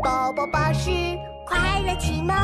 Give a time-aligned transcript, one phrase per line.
[0.00, 0.90] 宝宝巴士
[1.46, 2.34] 快乐启蒙。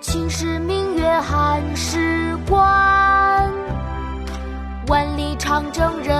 [0.00, 3.50] 秦时明月汉时关，
[4.88, 6.19] 万里长征人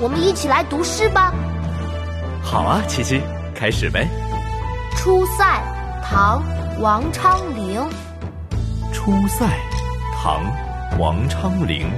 [0.00, 1.32] 我们一起来读诗吧。
[2.42, 3.20] 好啊，琪琪，
[3.54, 4.06] 开始呗。
[4.96, 5.44] 《出塞》
[6.04, 6.42] 唐·
[6.80, 7.80] 王昌龄。
[8.92, 9.46] 出塞，
[10.16, 10.42] 唐，
[10.98, 11.90] 王昌龄。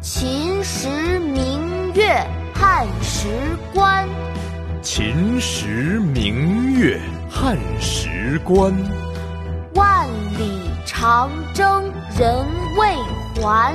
[0.00, 3.28] 秦时明月汉时
[3.74, 4.08] 关，
[4.82, 8.72] 秦时明月汉时关。
[9.74, 10.06] 万
[10.38, 11.84] 里长征
[12.18, 12.44] 人
[12.76, 12.96] 未
[13.40, 13.74] 还，